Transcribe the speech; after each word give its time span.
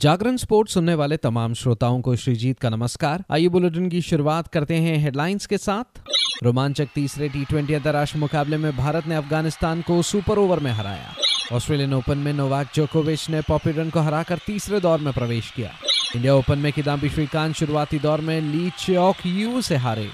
जागरण 0.00 0.36
sports 0.36 0.74
सुनने 0.74 0.94
वाले 0.94 1.16
तमाम 1.16 1.54
श्रोताओं 1.54 2.00
को 2.00 2.16
श्रीजीत 2.16 2.58
का 2.58 2.70
नमस्कार। 2.70 3.24
आइए 3.30 3.48
बुलेटिन 3.48 3.88
की 3.88 4.00
शुरुआत 4.00 4.48
करते 4.48 4.74
हैं 4.74 4.98
हेडलाइंस 4.98 5.46
के 5.46 5.58
साथ। 5.58 5.98
रोमांचक 6.44 6.88
तीसरे 6.94 7.28
टी 7.28 7.44
ट्वेंटी 7.44 7.74
अंतर्राष्ट्रीय 7.74 8.20
मुकाबले 8.20 8.56
में 8.56 8.76
भारत 8.76 9.06
ने 9.06 9.14
अफ़गानिस्तान 9.14 9.82
को 9.82 10.02
सुपर 10.02 10.38
ओवर 10.38 10.60
में 10.60 10.70
हराया। 10.72 11.14
ऑस्ट्रेलियन 11.52 11.94
ओपन 11.94 12.18
में 12.18 12.32
नोवाक 12.32 12.70
जोकोविच 12.74 13.30
ने 13.30 13.40
पॉपिडन 13.40 13.90
को 13.90 14.00
हराकर 14.00 14.38
तीसरे 14.46 14.80
दौर 14.80 15.00
में 15.00 15.12
प्रवेश 15.12 15.50
किया। 15.50 15.70
इंडिया 16.16 16.34
ओपन 16.34 16.58
में 16.58 16.72
किदाम्बी 16.72 17.08
श्रीकांत 17.08 17.56
शुरुआती 17.56 17.98
दौर 17.98 18.20
में 18.20 18.40
ली 18.40 18.70
चौक 18.70 19.26
यू 19.26 19.62
से 19.62 19.76
हारे। 19.76 20.08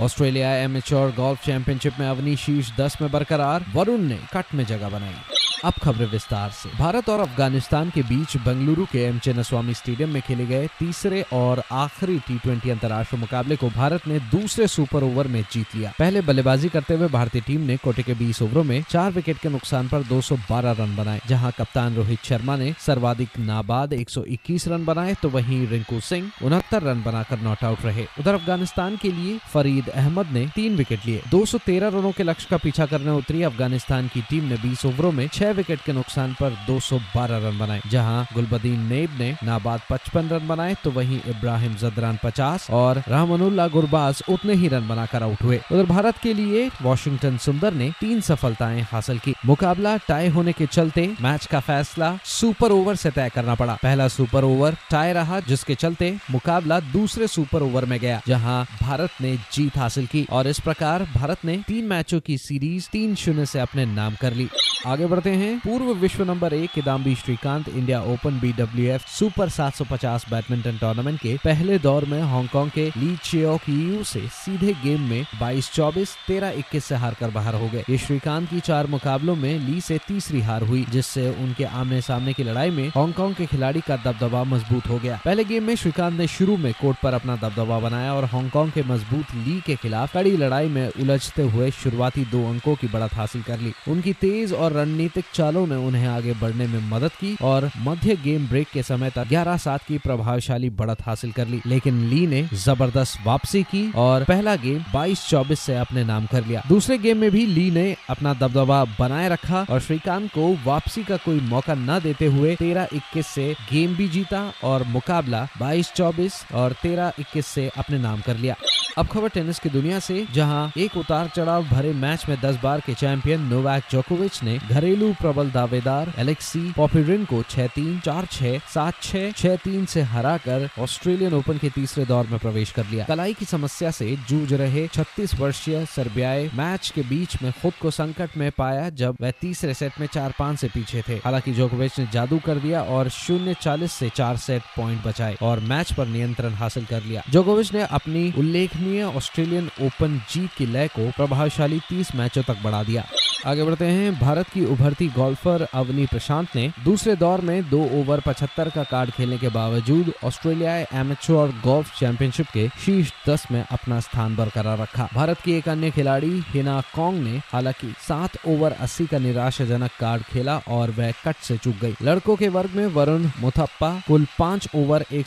ऑस्ट्रेलिया 0.00 0.54
एमेच्योर 0.54 1.10
गोल्फ 1.10 1.44
चैंपियनशिप 1.46 1.92
में 2.00 2.08
अवनी 2.08 2.36
शीर्ष 2.36 2.76
दस 2.76 3.02
में 3.02 3.10
बरकरार, 3.10 3.64
वरुण 3.74 4.00
ने 4.00 4.18
कट 4.36 4.54
में 4.54 4.66
जगह 4.66 4.88
बनाई। 4.88 5.39
अब 5.64 5.72
खबरें 5.82 6.06
विस्तार 6.06 6.50
से। 6.52 6.68
भारत 6.78 7.08
और 7.08 7.20
अफ़गानिस्तान 7.20 7.90
के 7.90 8.02
बीच 8.02 8.36
बेंगलुरु 8.36 8.84
के 8.92 8.98
एम 8.98 9.18
चेनास्वामी 9.18 9.74
स्टेडियम 9.74 10.10
में 10.10 10.20
खेले 10.22 10.46
गए 10.46 10.68
तीसरे 10.78 11.20
और 11.32 11.62
आखिरी 11.72 12.18
टी 12.18 12.36
ट्वेंटी 12.38 12.70
अंतर्राष्ट्रीय 12.70 13.20
मुकाबले 13.20 13.56
को 13.56 13.68
भारत 13.70 14.06
ने 14.06 14.18
दूसरे 14.30 14.66
सुपर 14.66 15.04
ओवर 15.04 15.28
में 15.28 15.42
जीत 15.52 15.74
लिया। 15.76 15.92
पहले 15.98 16.20
बल्लेबाजी 16.20 16.68
करते 16.68 16.94
हुए 16.94 17.08
भारतीय 17.08 17.42
टीम 17.46 17.60
ने 17.60 17.76
कोटे 17.76 18.02
के 18.02 18.14
20 18.16 18.40
ओवरों 18.42 18.64
में 18.64 18.82
चार 18.90 19.10
विकेट 19.12 19.38
के 19.38 19.48
नुकसान 19.48 19.88
पर 19.88 20.02
212 20.04 20.72
रन 20.72 20.96
बनाए, 20.96 21.20
जहाँ 21.28 21.52
कप्तान 21.58 21.94
रोहित 21.94 22.24
शर्मा 22.24 22.56
ने 22.56 22.72
सर्वाधिक 22.78 23.38
नाबाद 23.40 23.92
121 23.92 24.68
रन 24.68 24.84
बनाए 24.84 25.14
तो 25.22 25.28
वहीं 25.28 25.66
रिंकू 25.68 26.00
सिंह 26.00 26.30
उनहत्तर 26.42 26.82
रन 26.82 27.02
बनाकर 27.02 27.40
नॉट 27.40 27.64
आउट 27.64 27.84
रहे। 27.84 28.06
उधर 28.20 28.34
अफ़गानिस्तान 28.34 28.96
के 28.96 29.12
लिए 29.12 29.38
फरीद 29.52 29.88
अहमद 29.90 30.32
ने 30.32 30.46
तीन 30.54 30.76
विकेट 30.76 31.06
लिए। 31.06 31.22
213 31.30 31.88
रनों 31.90 32.12
के 32.12 32.22
लक्ष्य 32.22 32.46
का 32.50 32.56
पीछा 32.56 32.86
करने 32.86 33.10
उतरी 33.12 33.42
अफ़गानिस्तान 33.42 34.08
की 34.08 34.22
टीम 34.30 34.44
ने 34.44 34.56
बीस 34.58 34.86
ओवरों 34.86 35.12
में 35.12 35.26
छह 35.28 35.49
विकेट 35.52 35.80
के 35.80 35.92
नुकसान 35.92 36.32
पर 36.32 36.56
212 36.66 37.38
रन 37.38 37.58
बनाए, 37.58 37.80
जहाँ 37.90 38.26
गुलबदीन 38.34 38.80
नेब 38.86 39.18
ने 39.18 39.30
नाबाद 39.44 39.80
55 39.90 40.32
रन 40.32 40.46
बनाए 40.48 40.74
तो 40.84 40.90
वहीं 40.90 41.20
इब्राहिम 41.28 41.74
जदरान 41.76 42.18
50 42.24 42.68
और 42.70 43.02
रहमानुल्लाह 43.08 43.68
गुरबाज 43.68 44.22
उतने 44.28 44.54
ही 44.54 44.68
रन 44.68 44.88
बनाकर 44.88 45.22
आउट 45.22 45.42
हुए। 45.42 45.60
उधर 45.72 45.84
भारत 45.86 46.18
के 46.18 46.34
लिए 46.34 46.68
वॉशिंगटन 46.82 47.36
सुंदर 47.38 47.74
ने 47.74 47.90
तीन 48.00 48.20
सफलताएँ 48.20 48.82
हासिल 48.92 49.18
की। 49.18 49.34
मुकाबला 49.46 49.96
टाई 50.08 50.28
होने 50.28 50.52
के 50.52 50.66
चलते 50.68 51.06
मैच 51.20 51.46
का 51.46 51.60
फैसला 51.60 52.16
सुपर 52.24 52.72
ओवर 52.72 52.96
से 52.96 53.10
तय 53.10 53.30
करना 53.34 53.54
पड़ा। 53.54 53.74
पहला 53.82 54.08
सुपर 54.08 54.44
ओवर 54.44 54.76
टाई 54.90 55.12
रहा, 55.12 55.40
जिसके 55.40 55.74
चलते 55.74 56.16
मुकाबला 56.30 56.80
दूसरे 56.92 57.26
सुपर 57.28 57.62
ओवर 57.62 57.84
में 57.84 57.98
गया, 58.00 58.20
जहाँ 58.26 58.64
भारत 58.82 59.20
ने 59.20 59.36
जीत 59.52 59.76
हासिल 59.78 60.06
की 60.06 60.26
और 60.30 60.46
इस 60.46 60.60
प्रकार 60.60 61.04
भारत 61.14 61.44
ने 61.44 61.56
तीन 61.66 61.84
मैचों 61.86 62.20
की 62.20 62.38
सीरीज़ 62.38 62.88
तीन 62.92 63.14
शून्य 63.14 63.46
से 63.46 63.60
अपने 63.60 63.84
नाम 63.86 64.14
कर 64.20 64.32
ली। 64.32 64.48
आगे 64.86 65.06
बढ़ते 65.06 65.30
हैं। 65.32 65.39
पूर्व 65.40 65.92
विश्व 65.92 66.22
नंबर 66.24 66.54
एक 66.54 66.70
Kidambi 66.70 67.14
Srikanth 67.14 67.68
India 67.68 68.00
Open 68.02 68.38
B 68.40 68.52
W 68.52 68.90
F 68.92 69.06
super 69.08 69.48
750 69.48 70.24
badminton 70.30 70.78
tournament 70.78 71.20
के 71.20 71.36
पहले 71.44 71.78
दौर 71.78 72.04
में 72.04 72.20
हांगकांग 72.22 72.70
के 72.70 72.86
ली 72.96 73.16
चियोक 73.16 73.68
यू 73.68 74.04
से 74.04 74.20
सीधे 74.20 74.72
गेम 74.84 75.00
में 75.00 75.26
22-24, 75.40 76.14
13-21 76.28 76.84
से 76.84 76.94
हारकर 76.94 77.30
बाहर 77.30 77.54
हो 77.54 77.68
गए। 77.68 77.84
ये 77.90 77.98
श्रीकांत 77.98 78.48
की 78.50 78.60
चार 78.60 78.86
मुकाबलों 78.86 79.36
में 79.36 79.58
ली 79.58 79.80
से 79.80 79.98
तीसरी 80.08 80.40
हार 80.40 80.62
हुई 80.62 80.84
जिससे 80.90 81.28
उनके 81.30 81.64
आमने 81.64 82.00
सामने 82.00 82.32
की 82.32 82.44
लड़ाई 82.44 82.70
में 82.70 82.88
हांगकांग 82.88 83.34
के 83.34 83.46
खिलाड़ी 83.46 83.80
का 83.80 83.96
दबदबा 83.96 84.44
मज़बूत 84.44 84.88
हो 84.88 84.98
गया। 84.98 85.20
पहले 85.24 85.44
गेम 85.44 85.64
में 85.64 85.74
श्रीकांत 85.76 86.18
ने 86.18 86.26
शुरू 86.26 86.56
में 86.56 86.72
कोर्ट 86.72 86.98
पर 87.02 87.14
अपना 87.14 87.36
दबदबा 87.36 87.78
बनाया 87.78 88.14
और 88.14 88.24
हांगकांग 88.24 88.72
के 88.72 88.82
मज़बूत 88.82 89.34
ली 89.34 89.60
के 89.66 89.76
खिलाफ 89.76 90.14
कड़ी 90.14 90.36
लड़ाई 90.36 90.68
में 90.68 90.86
उलझते 90.88 91.42
हुए 91.42 91.70
शुरुआती 91.70 92.24
दो 92.24 92.44
अंकों 92.48 92.74
की 92.74 92.86
बढ़त 92.86 93.14
हासिल 93.14 93.42
कर 93.42 93.58
ली। 93.58 93.72
उनकी 93.88 94.12
तेज 94.12 94.52
और 94.52 94.72
रणनीतिक 94.72 95.24
चालों 95.34 95.66
ने 95.66 95.76
उन्हें 95.76 96.06
आगे 96.08 96.32
बढ़ने 96.32 96.66
में 96.66 96.88
मदद 96.90 97.10
की 97.10 97.36
और 97.42 97.70
मध्य 97.78 98.16
गेम 98.16 98.46
ब्रेक 98.48 98.68
के 98.72 98.82
समय 98.82 99.10
तक 99.10 99.28
ग्यारह 99.28 99.56
सात 99.56 99.82
की 99.82 99.98
प्रभावशाली 99.98 100.70
बढ़त 100.70 101.02
हासिल 101.06 101.32
कर 101.32 101.48
ली। 101.48 101.60
लेकिन 101.66 102.00
ली 102.04 102.26
ने 102.26 102.42
ज़बरदस्त 102.54 103.18
वापसी 103.26 103.62
की 103.62 103.90
और 103.96 104.24
पहला 104.24 104.56
गेम 104.56 104.82
22-24 104.92 105.60
से 105.60 105.76
अपने 105.76 106.04
नाम 106.04 106.26
कर 106.26 106.46
लिया। 106.46 106.62
दूसरे 106.68 106.98
गेम 106.98 107.18
में 107.18 107.30
भी 107.30 107.44
ली 107.46 107.70
ने 107.70 107.96
अपना 108.10 108.34
दबदबा 108.34 108.84
बनाए 108.98 109.28
रखा 109.28 109.64
और 109.70 109.80
श्रीकांत 109.80 110.30
को 110.30 110.54
वापसी 110.66 111.04
का 111.04 111.16
कोई 111.16 111.40
मौका 111.40 111.74
न 111.74 111.98
देते 112.02 112.26
हुए 112.26 112.54
तेरह 112.56 112.88
इक्कीस 112.94 113.26
से 113.26 113.52
गेम 113.72 113.94
भी 113.94 114.08
जीता 114.08 114.42
और 114.64 114.84
मुकाबला 114.88 115.46
बाईस 115.60 115.92
चौबीस 115.92 116.44
और 116.54 116.72
तेरह 116.72 117.12
इक्कीस 117.18 117.46
से 117.46 117.70
अपने 117.78 117.98
नाम 117.98 118.20
कर 118.20 118.36
लिया। 118.36 118.56
अब 119.00 119.06
खबर 119.06 119.28
टेनिस 119.28 119.58
की 119.58 119.68
दुनिया 119.68 119.98
से 119.98 120.26
जहाँ 120.34 120.72
एक 120.78 120.96
उतार 120.96 121.28
चढ़ाव 121.36 121.64
भरे 121.64 121.92
मैच 121.92 122.24
में 122.28 122.36
10 122.40 122.56
बार 122.62 122.80
के 122.80 122.94
चैंपियन 122.94 123.42
नोवैक 123.42 123.82
जोकोविच 123.90 124.42
ने 124.42 124.56
घरेलू 124.70 125.12
प्रबल 125.20 125.50
दावेदार 125.50 126.12
एलेक्सी 126.18 126.60
पॉपिरिन 126.72 127.24
को 127.24 127.40
6-3, 127.42 128.00
4-6, 128.00 128.58
7-6, 128.74 129.32
6-3 129.36 129.86
से 129.86 130.02
हराकर 130.10 130.68
ऑस्ट्रेलियन 130.78 131.34
ओपन 131.34 131.58
के 131.58 131.68
तीसरे 131.68 132.04
दौर 132.04 132.26
में 132.26 132.38
प्रवेश 132.38 132.72
कर 132.72 132.86
लिया। 132.86 133.04
कलाई 133.04 133.34
की 133.34 133.44
समस्या 133.44 133.90
से 133.90 134.16
जूझ 134.28 134.52
रहे 134.52 134.86
36 134.88 135.34
वर्षीय 135.40 135.84
सर्बियाई 135.86 136.50
मैच 136.54 136.92
के 136.94 137.02
बीच 137.02 137.42
में 137.42 137.50
खुद 137.62 137.72
को 137.82 137.90
संकट 137.90 138.36
में 138.36 138.50
पाया 138.58 138.90
जब 138.96 139.16
वह 139.20 139.30
तीसरे 139.40 139.74
सेट 139.74 140.00
में 140.00 140.06
चार 140.06 140.34
पाँच 140.38 140.58
से 140.58 140.68
पीछे 140.68 141.02
थे। 141.08 141.16
हालाँकि 141.24 141.52
जोकोविच 141.52 141.98
ने 141.98 142.06
जादू 142.12 142.40
कर 142.46 142.58
दिया 142.58 142.82
और 142.82 143.08
शून्य 143.08 143.56
चालीस 143.62 143.92
से 143.92 144.10
चार 144.14 144.36
सेट 144.36 144.62
पॉइंट 144.76 145.02
बचाए 145.06 145.38
और 145.42 145.60
मैच 145.72 145.92
पर 145.92 146.06
नियंत्रण 146.08 146.52
हासिल 146.54 146.84
कर 146.84 147.02
लिया। 147.02 147.22
जोकोविच 147.30 147.74
ने 147.74 147.86
अपनी 147.90 148.32
उल्लेखनीय 148.38 148.88
ऑस्ट्रेलियन 148.98 149.70
ओपन 149.80 150.22
जीत 150.30 150.50
की 150.58 150.66
लय 150.66 150.88
को 150.88 151.10
प्रभावशाली 151.10 151.80
30 151.80 152.14
मैचों 152.14 152.42
तक 152.42 152.56
बढ़ा 152.62 152.82
दिया। 152.82 153.04
आगे 153.46 153.64
बढ़ते 153.64 153.84
हैं। 153.84 154.20
भारत 154.20 154.48
की 154.48 154.64
उभरती 154.64 155.06
गोल्फर 155.08 155.66
अवनी 155.74 156.06
प्रशांत 156.06 156.48
ने 156.56 156.72
दूसरे 156.84 157.16
दौर 157.16 157.40
में 157.40 157.70
दो 157.70 157.82
ओवर 158.00 158.20
75 158.20 158.68
का 158.68 158.82
कार्ड 158.82 159.10
खेलने 159.10 159.38
के 159.38 159.48
बावजूद 159.48 160.12
ऑस्ट्रेलिया 160.24 160.76
एमेच्योर 160.76 161.48
गोल्फ 161.48 161.98
चैंपियनशिप 161.98 162.46
के 162.46 162.68
शीर्ष 162.68 163.12
दस 163.28 163.46
में 163.50 163.64
अपना 163.70 164.00
स्थान 164.00 164.36
बरकरार 164.36 164.78
रखा। 164.78 165.08
भारत 165.14 165.40
की 165.40 165.52
एक 165.52 165.68
अन्य 165.68 165.90
खिलाड़ी, 165.90 166.42
हिना 166.48 166.82
कॉन्ग 166.94 167.22
ने 167.22 167.40
हालाँकि 167.52 167.94
सात 168.08 168.30
ओवर 168.46 168.72
80 168.72 169.06
का 169.06 169.18
निराशाजनक 169.18 169.90
कार्ड 170.00 170.22
खेला 170.22 170.60
और 170.68 170.90
वह 170.90 171.10
कट 171.10 171.36
से 171.36 171.56
चूक 171.56 171.76
गई। 171.80 171.94
लड़कों 172.02 172.36
के 172.36 172.48
वर्ग 172.48 172.70
में 172.74 172.86
वरुण 172.86 173.30
मुथप्पा 173.40 174.02
कुल 174.06 174.26
पाँच 174.38 174.68
ओवर 174.74 175.04
एक 175.12 175.26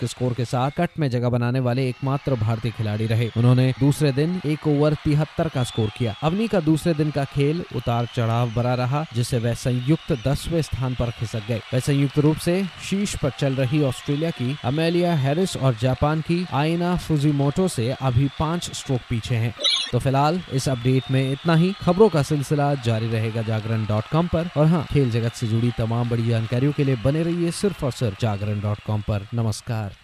के 0.00 0.06
स्कोर 0.06 0.32
के 0.32 0.44
साथ 0.44 0.70
कट 0.70 0.90
में 0.98 1.10
जगह 1.10 1.28
बनाने 1.28 1.60
वाले 1.60 1.88
एकमात्र 1.88 2.34
भारतीय 2.34 2.70
खिलाड़ी 2.70 3.06
रहे। 3.06 3.30
उन्होंने 3.36 3.74
दूसरे 3.80 4.12
दिन 4.12 4.40
एक 4.46 4.66
ओवर 4.66 4.94
तिहत्तर 4.94 5.48
का 5.48 5.64
स्कोर 5.64 5.90
किया। 5.98 6.14
अवनी 6.22 6.48
का 6.48 6.60
दूसरे 6.60 6.94
दिन 6.94 7.10
का 7.10 7.24
खेल 7.34 7.64
उतार 7.76 8.06
चढ़ाव 8.16 8.50
बना 8.50 8.74
रहा, 8.74 9.04
जिससे 9.14 9.38
वह 9.38 9.54
संयुक्त 9.54 10.12
दसवें 10.26 10.60
स्थान 10.62 10.94
पर 10.94 11.10
खिसक 11.10 11.46
गए। 11.48 11.60
वह 11.74 11.80
संयुक्त 11.80 12.18
रूप 12.18 12.36
से 12.36 12.62
शीर्ष 12.90 13.14
पर 13.16 13.30
चल 13.30 13.54
रही 13.54 13.82
ऑस्ट्रेलिया 13.84 14.30
की 14.30 14.56
अमेलिया 14.64 15.14
हैरिस 15.14 15.56
और 15.56 15.74
जापान 15.74 16.20
की 16.20 16.44
आइना 16.52 16.96
फुजीमोटो 16.96 17.68
से 17.68 17.90
अभी 17.92 18.28
पाँच 18.38 18.70
स्ट्रोक 18.72 19.00
पीछे 19.10 19.34
हैं। 19.34 19.54
तो 19.92 19.98
फ़िलहाल 19.98 20.40
इस 20.52 20.68
अपडेट 20.68 21.10
में 21.10 21.32
इतना 21.32 21.54
ही। 21.54 21.72
खबरों 21.80 22.08
का 22.08 22.22
सिलसिला 22.22 22.72
जारी 22.84 23.08
रहेगा 23.08 23.42
जागरण 23.42 23.84
डॉट 23.86 24.04
कॉम 24.12 24.26
पर। 24.26 24.50
और 24.56 24.66
हाँ 24.66 24.84
खेल 24.92 25.10
जगत 25.10 25.32
से 25.32 25.46
जुड़ी 25.46 25.70
तमाम 25.78 26.10
बड़ी 26.10 26.26
जानकारियों 26.26 26.72
के 26.72 26.84
लिए 26.84 26.96
बने 26.96 27.22
रहिए 27.22 27.50
सिर्फ़ 27.50 27.84
और 27.84 27.92
सिर्फ़ 27.92 28.20
जागरण 28.20 28.60
डॉट 28.60 28.80
कॉम 28.86 29.00
पर। 29.00 29.26
नमस्कार। 29.34 30.03